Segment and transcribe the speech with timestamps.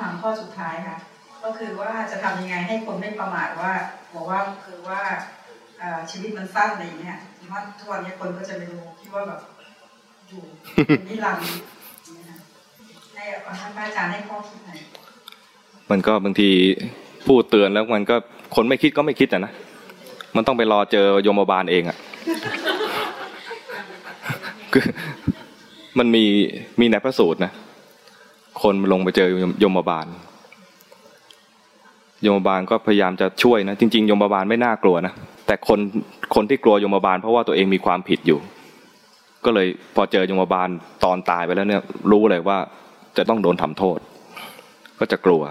[0.00, 0.98] ถามข้อสุดท้ายค่ะ
[1.44, 3.72] ก็คือว่าจะทำยังไงให้คนไม่ประมาทว่า
[4.14, 5.00] บอกว่าคือว่า
[6.10, 7.18] ชีวิตมันสั้นอะไรอย่างเงี้ย
[7.52, 9.40] ว่าทุกวันนี้คนก็จะไปดูที่ว่าแบบ
[10.28, 10.42] อยู่
[11.08, 11.44] นิรันดร์
[13.14, 13.24] ให้
[13.60, 14.80] ท่านอาจารย์ให้ข้อคิดหน่อย
[15.90, 16.50] มันก็บางที
[17.26, 18.16] พูดเตือนแล้วมันก็
[18.54, 19.52] คนไม่คิดก็ไม่คิดอะนะ
[20.36, 21.96] มันต้องไปรอเจอโยมบาลเองอะ
[24.72, 24.84] คือ
[25.98, 26.24] มันมี
[26.80, 27.52] มีในพระสูตรนะ
[28.66, 29.28] คนลงไปเจอ
[29.60, 30.06] โยมบาล
[32.22, 35.14] โยมบาลก็พยายามจะช่วยนะจริงๆโยมบาลไม่น่ากลัวนะ
[35.46, 35.78] แต่คน
[36.34, 38.38] คนที่กลัวโยมบาลเพราะว่าตัวเองมีความผิดอยู่
[39.44, 40.68] ก็เลยพอเจอโยมบาล
[41.04, 42.58] ตอนตายไปแล้วเนี่ยรู้เลยว่า
[43.16, 43.98] จะต้องโดนทำโทษ
[44.98, 45.42] ก็จะกลัว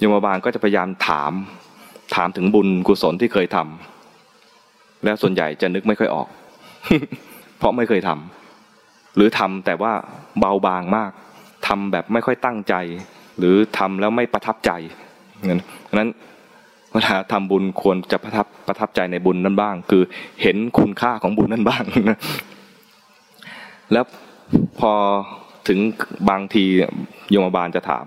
[0.00, 1.32] โยมบาลก็จะพยายามถาม
[2.14, 6.28] ถามถึงบุญกุศลที่เคยทำแล้วส่วนใหญ่จะนึกไม่ค่อยออก
[7.58, 9.92] เพราะไม่เคยทำหรือทำแต่ว่า
[10.40, 11.12] เบาบางมาก
[11.66, 12.74] ทำแบบไม่ค่อยตั้งใจ
[13.38, 14.72] หรือทำแล้วไม่ประทับใจ
[15.48, 15.60] งั้น
[15.98, 16.10] นั้น
[16.92, 20.02] เวลาทำบุญควรจะประทับประทับใจในบุญนั้นบ้าง คือ
[20.42, 22.18] เห็นคุณค่าของบุญนั้นบ้างนะ
[23.92, 24.04] แล้ว
[24.78, 24.92] พอ
[25.68, 25.78] ถึง
[26.30, 26.64] บางที
[27.30, 28.06] โยมบาลจะถาม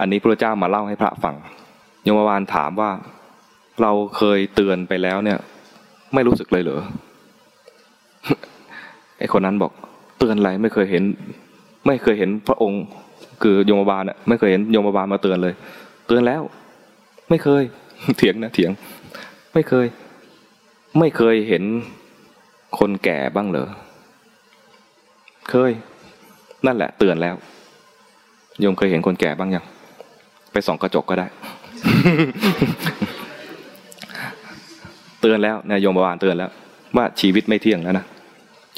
[0.00, 1.36] อันนี้พระเจ้ามาเล่าให้พระฟัง
[2.04, 2.90] โยมบาลถามว่า
[3.82, 5.38] เราเคยเตือนไปแล้วเนี่ย
[6.14, 6.82] ไม่รู้สึกเลยเหรอ
[9.18, 9.72] ไอคนนั้นบอก
[10.18, 11.02] เตือนอะไรไม่เคยเห็น
[11.88, 12.82] ไม่เคยเห็นพระองค์
[13.42, 15.54] คือโยมบาลเนี่ยไม่เคยเห็นโยมบาลมาเตือนเลย
[16.06, 16.42] เตือนแล้ว
[17.30, 17.62] ไม่เคย
[18.16, 18.70] เถียงนะเถียง
[19.54, 19.86] ไม่เคย
[20.98, 21.62] ไม่เคยเห็น
[22.78, 23.68] คนแก่บ้างเหรอ
[25.50, 25.70] เคย
[26.66, 27.34] นั่นแหละ เตือนแล้ว
[28.60, 29.64] โยมเคยเห็นคนแก่บ้างยัง
[30.52, 31.26] ไปส่องกระจกก็ได้
[35.20, 36.50] เตือนแล้วนายโยมบาลเตือนแล้ว
[36.96, 38.06] ว่าชีวิตไม่เที่ยงแล้วนะ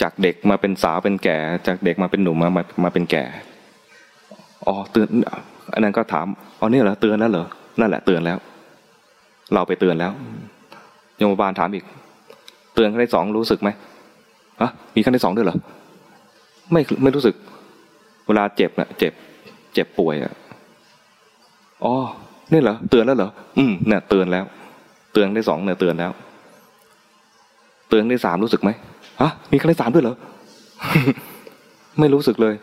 [0.03, 3.25] จากเด็กมาเป็นสาวเป็นแก่ จากเด็กมาเป็นหนุ่มมามามาเป็นแก่
[4.67, 5.09] อ๋อเตือน
[5.75, 6.27] อันนั้นก็ถาม
[6.61, 7.47] อ๋อนี่เหรอเตือนแล้วเหรอ
[7.81, 8.39] นั่นแหละเตือนแล้ว
[9.55, 10.13] เราไปเตือนแล้ว
[11.19, 11.85] โยมบาลถามอีก
[12.75, 13.69] เตือนขั้นที่สองรู้สึกไหม
[14.61, 15.57] ฮะมีขั้นที่สองด้วยเหรอ
[16.73, 17.35] ไม่ไม่รู้สึก
[18.27, 19.13] เวลาเจ็บนะเจ็บ
[19.75, 20.35] เจ็บป่วยอะ
[21.85, 21.95] อ๋อ
[22.53, 24.45] นี่เหรอเตือนแล้วเหรออืมเนี่ยเตือนแล้ว
[25.13, 26.13] เตือนได้สองเนี่ยเตือนแล้ว
[27.89, 28.71] เตือนได้สามรู้สึกไหม
[29.21, 30.17] ฮะมีครั้งที่สามด้วยเหรอ
[32.01, 32.55] ไม่รู้สึกเลย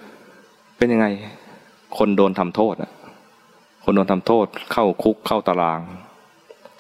[0.78, 1.06] เป็นยังไง
[1.97, 2.91] คนโดนทำโทษอะ
[3.85, 5.81] คนโดนทำโทษ เข้าคุกเข้าตาราง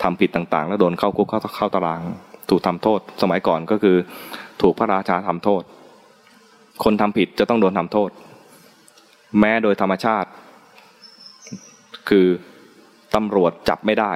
[0.03, 2.01] ทำผิดต่างๆ แล้วโดนเข้าคุกเข้าเข้าตาราง
[2.49, 3.95] ถูกทำโทษ สมัยก่อนก็คือ
[4.61, 5.63] ถูกพระราชาทำโทษ
[6.83, 8.09] คนทำผิดจะต้องโดนทำโทษ
[9.39, 10.29] แม้โดยธรรมชาติ
[12.09, 12.27] คือ
[13.15, 14.11] ตำรวจจับไม่ได้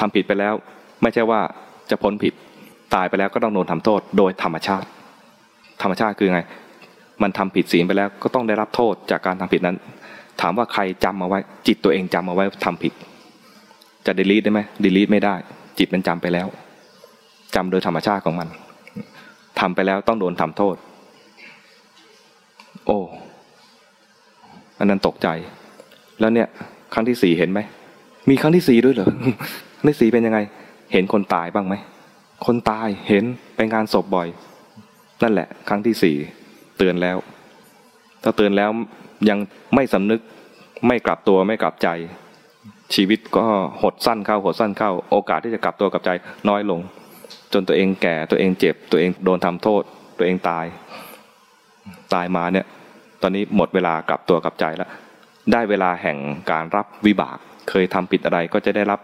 [0.00, 0.54] ทำผิดไปแล้ว
[1.02, 1.40] ไม่ใช่ว่า
[1.90, 2.34] จะพ้นผิด
[2.94, 4.86] ตายไปแล้วก็ต้องโดนทำโทษโดยธรรมชาติ
[5.82, 6.40] ธรรมชาติคือไง
[7.22, 9.76] มันทำผิดศีลไปแล้วก็ต้องได้รับโทษจากการทำผิดนั้น
[10.40, 12.92] ถามว่าใครจำเอาไว้ จิตตัวเองจำเอาไว้ทำผิด
[14.06, 15.34] จะดีลีทได้ไหมดีลีทไม่ได้
[15.78, 16.46] จิตมันจำไปแล้ว
[17.54, 18.48] จำโดยธรรมชาติของมัน
[19.60, 20.76] ทำไปแล้วต้องโดนทำโทษ
[22.86, 22.98] โอ้
[24.78, 25.28] อันนั้นตกใจ
[26.20, 26.48] แล้วเนี่ย
[26.94, 27.60] ครั้งที่สี่เห็นไหม
[28.30, 29.08] มีครั้งที่สี่ด้วยเหรอ
[29.76, 30.38] ครั้งที่สี่เป็นยังไง
[30.92, 31.74] เห็นคนตายบ้างไหม
[32.44, 34.28] คนตายเห็นไปงานศพบ่อย
[35.22, 36.16] นั่นแหละ ครั้งที่สี่
[36.78, 37.16] เตือนแล้ว
[38.22, 38.70] ถ้าเตือนแล้ว
[39.28, 39.38] ยัง
[39.74, 40.20] ไม่สำนึก
[40.86, 41.88] ไม่กลับตัวไม่กลับใจ
[42.94, 43.46] ชีวิตก็
[43.82, 46.10] หดสั้นเข้าหดสั้นเข้า โอกาสที่จะกลับตัวกลับใจ
[46.48, 46.80] น้อยลง
[47.52, 49.82] จนตัวเองแก่ตัวเองเจ็บ ตัวเองโดนทำโทษ
[50.18, 50.66] ตัวเองตาย
[52.14, 52.66] ตายมาเนี่ย
[53.22, 54.90] ตอนนี้หมดเวลากลับตัวกลับใจแล้ว
[55.52, 56.18] ได้เวลาแห่ง
[56.50, 57.36] การรับวิบาก
[57.70, 59.00] เคยทำผิดอะไรก็จะได้รับ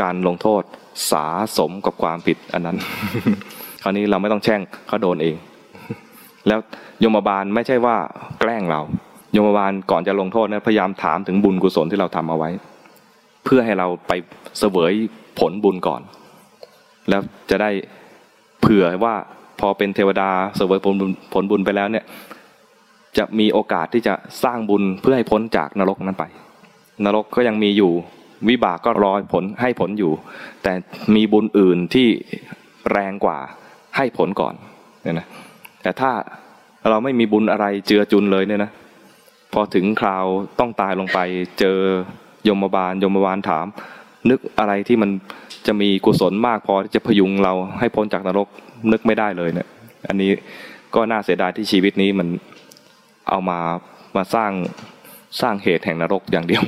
[0.00, 0.62] การลงโทษ
[1.10, 1.26] สา
[1.58, 2.76] สมกับความผิดอันนั้น
[3.82, 5.36] คราวนี้เราไม่ต้องแช่งเขาโดนเอง
[6.48, 6.58] แล้ว
[7.02, 7.96] ยมบาลไม่ใช่ว่า
[8.40, 8.80] แกล้งเรา
[9.36, 12.50] ยมบาลก่อนจะลงโทษนะพยายามถามถึงบุญกุศลที่เราทำเอาไว้
[13.44, 14.12] เพื่อให้เราไป
[14.58, 14.92] เสวย
[15.38, 16.02] ผลบุญก่อน
[17.08, 17.20] แล้ว
[17.50, 17.70] จะได้
[18.60, 19.14] เผื่อว่า
[19.60, 22.04] พอเป็นเทวดาเสวยผลบุญผลบุญไปแล้วเนี่ย
[23.18, 24.14] จะมีโอกาสที่จะ
[24.44, 26.24] สร้างบุญเพื่อให้พ้นจากนรกนั้นไป
[27.04, 27.92] นรกก็ยังมีอยู่
[28.48, 30.12] วิบากก็รอผลให้ผลอยู่
[30.62, 30.72] แต่
[31.14, 32.08] มีบุญอื่นที่
[32.92, 33.38] แรงกว่า
[33.96, 34.54] ให้ผลก่อน
[35.02, 35.26] เนี่ยนะ
[35.82, 36.10] แต่ถ้า
[36.88, 38.70] เราไม่มีบุญอะไรเจือจุนเลยเนี่ยนะ
[39.52, 40.24] พอถึงคราว
[40.58, 41.18] ต้องตายลงไป
[41.58, 41.78] เจอ
[42.48, 43.66] ยมบาลยมบาลถาม
[44.30, 45.10] นึกอะไรที่มัน
[45.66, 48.48] จะมีกุศลมากพอที่จะพยุงเราให้พ้นจากนรก
[48.92, 49.68] นึกไม่ได้เลยเนี่ย
[50.08, 50.30] อันนี้
[50.94, 52.28] ก็น่าเสียดายที่ชีวิตนี้มัน
[53.28, 53.60] เอามา
[54.16, 54.52] มาสร้าง
[55.40, 56.62] สร้างเหตุแห่งนรกอย่างเดียว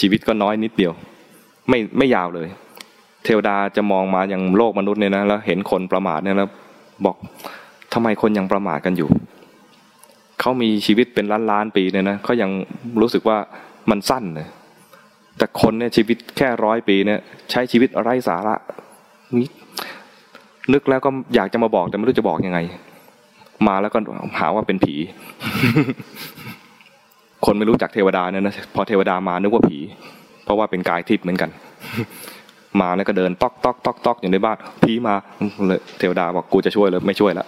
[0.00, 0.92] ชีวิตก็น้อยนิดเดียว
[1.68, 2.48] ไม่ไม่ยาวเลย
[3.24, 6.48] เทวดาจะมองมาอย่างโลกมนุษย์เนี่ยนะแล้วเห็นคนประมาทเนี่ยแล้ว
[7.04, 7.16] บอก
[7.94, 9.08] ทำไมคนยังประมาทกันอยู่
[10.40, 12.50] เขามีชีวิตเป็นล้านล้านปีเนี่ยนะเขายัง
[13.00, 13.38] รู้สึกว่า
[13.90, 14.48] มันสั้นเลย
[15.38, 17.20] แต่คนเนี่ยชีวิตแค่ร้อยปีเนี่ย
[17.50, 18.54] ใช้ชีวิตไร้สาระ
[19.36, 19.48] นี่
[20.72, 22.58] นึกแล้วก็อยากจะมาบอกแต่ไม่รู้จะบอกยังไง
[23.68, 23.98] มาแล้วก็
[24.38, 24.94] หาว่าเป็นผี
[27.46, 29.78] คนไม่รู้จักเทวดาเนี่ยนะพอเทวดามานึกว่าผี
[30.44, 31.50] เพราะว่าเป็นกายทิพย์เหมือนกัน
[32.80, 35.14] มาแล้วก็เดินตอกตอกตอกตอกอยู่ในบ้านผีมา
[35.66, 37.46] เลยเทวดาบอกกูจะช่วยเลยไม่ช่วยละ